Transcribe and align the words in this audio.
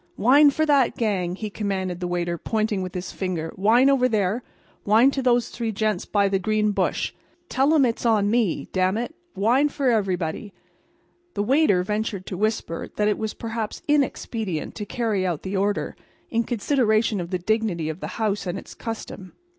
"Wine 0.17 0.49
for 0.49 0.65
that 0.65 0.95
gang!" 0.97 1.35
he 1.35 1.51
commanded 1.51 1.99
the 1.99 2.07
waiter, 2.07 2.35
pointing 2.35 2.81
with 2.81 2.95
his 2.95 3.11
finger. 3.11 3.53
"Wine 3.55 3.87
over 3.87 4.09
there. 4.09 4.41
Wine 4.83 5.11
to 5.11 5.21
those 5.21 5.49
three 5.49 5.71
gents 5.71 6.05
by 6.05 6.27
that 6.27 6.41
green 6.41 6.71
bush. 6.71 7.13
Tell 7.49 7.71
'em 7.75 7.85
it's 7.85 8.03
on 8.03 8.31
me. 8.31 8.67
D––––n 8.73 8.97
it! 8.97 9.13
Wine 9.35 9.69
for 9.69 9.89
everybody!" 9.89 10.55
The 11.35 11.43
waiter 11.43 11.83
ventured 11.83 12.25
to 12.25 12.35
whisper 12.35 12.89
that 12.95 13.07
it 13.07 13.19
was 13.19 13.35
perhaps 13.35 13.83
inexpedient 13.87 14.73
to 14.73 14.87
carry 14.87 15.23
out 15.23 15.43
the 15.43 15.55
order, 15.55 15.95
in 16.31 16.45
consideration 16.45 17.21
of 17.21 17.29
the 17.29 17.37
dignity 17.37 17.87
of 17.87 17.99
the 17.99 18.07
house 18.17 18.47
and 18.47 18.57
its 18.57 18.73
custom. 18.73 19.33